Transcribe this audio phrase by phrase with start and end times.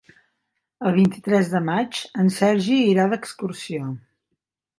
[0.89, 3.93] El vint-i-tres de maig en Sergi irà d'excursió.